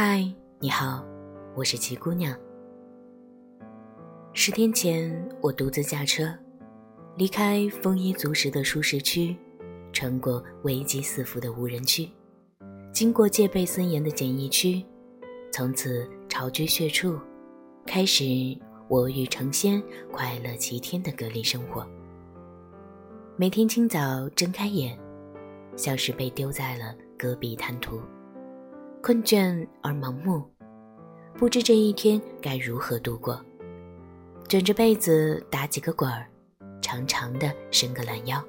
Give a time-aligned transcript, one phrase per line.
[0.00, 0.24] 嗨，
[0.60, 1.04] 你好，
[1.56, 2.32] 我是齐姑娘。
[4.32, 6.32] 十天前，我独自驾车，
[7.16, 9.36] 离开丰衣足食的舒适区，
[9.92, 12.08] 穿过危机四伏的无人区，
[12.92, 14.86] 经过戒备森严的检疫区，
[15.50, 17.18] 从此巢居穴处，
[17.84, 18.24] 开始
[18.86, 21.84] 我与成仙快乐齐天的隔离生活。
[23.36, 24.96] 每天清早睁开眼，
[25.74, 28.00] 像是被丢在了戈壁滩涂。
[29.00, 30.42] 困倦而盲目，
[31.34, 33.40] 不知这一天该如何度过。
[34.48, 36.28] 卷着被子打几个滚儿，
[36.82, 38.42] 长长的伸个懒腰，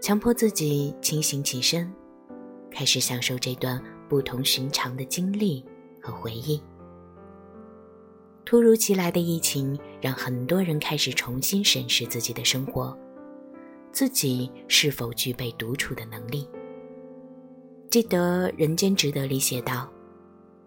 [0.00, 1.92] 强迫自己清醒起身，
[2.70, 5.64] 开始享受这段不同寻常的经历
[6.00, 6.62] 和回忆。
[8.44, 12.96] 突如其来的疫情让很多人开始重新审视自己的生活，
[13.90, 16.48] 自己是否具备独处的能力。
[17.92, 19.86] 记得《人间值得》里写道：“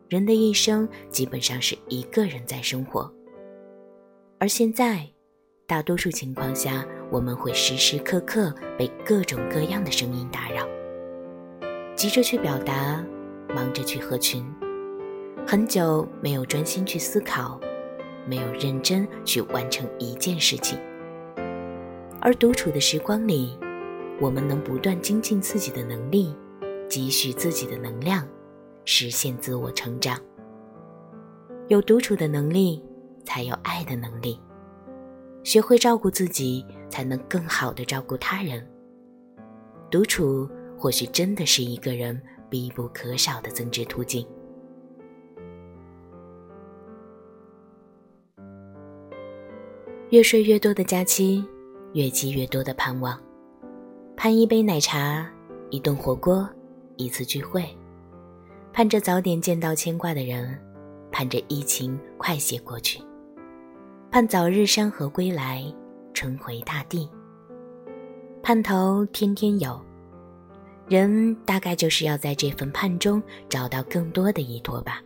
[0.10, 3.12] 人的一生基本上是一个人在生活。”
[4.38, 5.10] 而现在，
[5.66, 10.68] 大多数情况下，我们会时时刻刻被各种各样的声音打扰，
[11.96, 13.04] 急着去表达，
[13.56, 14.46] 忙着去合群，
[15.48, 17.60] 很久没有专心去思考，
[18.28, 20.78] 没有认真去完成一件事情。
[22.22, 23.58] 而独处的时光里，
[24.22, 26.36] 我们能不断精进自己的能力。
[26.88, 28.28] 积蓄自己的能量，
[28.86, 30.20] 实现自我成长。
[31.68, 32.84] 有独处的能力，
[33.26, 34.40] 才有爱的能力。
[35.44, 38.66] 学会照顾自己，才能更好的照顾他人。
[39.92, 42.20] 独处或许真的是一个人
[42.50, 44.26] 必不可少的增值途径。
[50.10, 51.44] 越睡越多的假期，
[51.94, 53.20] 越积越多的盼望。
[54.16, 55.30] 盼一杯奶茶，
[55.70, 56.48] 一顿火锅。
[56.98, 57.66] 一次聚会，
[58.72, 60.60] 盼着早点见到牵挂的人，
[61.12, 63.02] 盼着疫情快些过去，
[64.12, 65.64] 盼早日山河归来，
[66.14, 67.10] 春回大地。
[68.42, 69.80] 盼头天天有，
[70.88, 75.02] 人大概就是要在这份盼中找到更多的依托吧。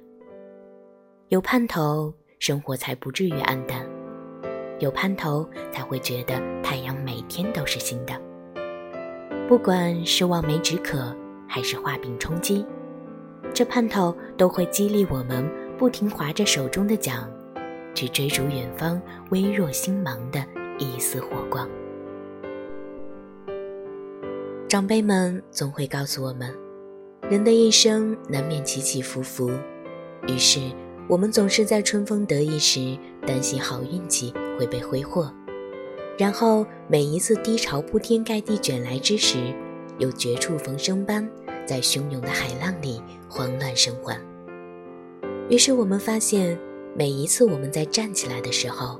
[1.29, 3.81] 有盼头，生活才不至于暗淡；
[4.79, 8.13] 有盼头，才会觉得太阳每天都是新的。
[9.47, 11.15] 不管是望梅止渴。
[11.49, 12.63] 还是画饼充饥，
[13.53, 15.49] 这盼头都会激励我们
[15.79, 17.27] 不停划着手中的桨，
[17.95, 19.01] 去追逐远方
[19.31, 20.45] 微弱星芒的
[20.77, 21.67] 一丝火光。
[24.67, 26.53] 长辈们总会告诉我们，
[27.27, 29.49] 人的一生难免起起伏伏，
[30.27, 30.59] 于是
[31.07, 32.95] 我们总是在春风得意时
[33.25, 35.33] 担心好运气会被挥霍，
[36.19, 39.37] 然后每一次低潮铺天盖地卷来之时。
[39.99, 41.29] 有绝处逢生般，
[41.65, 44.19] 在汹涌的海浪里慌乱生还。
[45.49, 46.57] 于是我们发现，
[46.95, 48.99] 每一次我们在站起来的时候，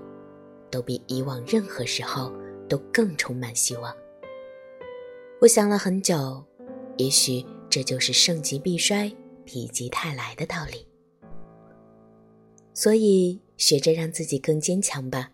[0.69, 2.31] 都比以往任何时候
[2.67, 3.93] 都更充满希望。
[5.41, 6.43] 我想了很久，
[6.97, 9.09] 也许这就是盛极必衰，
[9.45, 10.85] 否极泰来的道理。
[12.73, 15.31] 所以，学着让自己更坚强吧，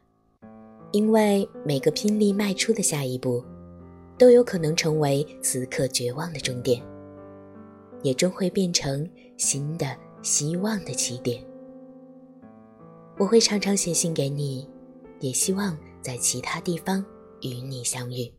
[0.91, 3.43] 因为每个拼力迈出的下一步。
[4.17, 6.81] 都有可能成为此刻绝望的终点，
[8.01, 11.43] 也终会变成新的希望的起点。
[13.17, 14.67] 我会常常写信给你，
[15.19, 17.03] 也希望在其他地方
[17.41, 18.31] 与你相遇。